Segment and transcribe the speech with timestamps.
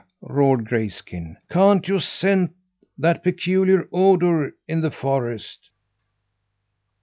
[0.23, 2.55] roared Grayskin; "can't you scent
[2.97, 5.69] that peculiar odour in the forest?"